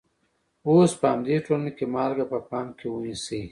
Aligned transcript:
اوس 0.67 0.91
په 0.99 1.05
همدې 1.13 1.35
ټولنه 1.45 1.71
کې 1.77 1.85
مالګه 1.93 2.25
په 2.31 2.39
پام 2.49 2.67
کې 2.77 2.87
ونیسئ. 2.89 3.41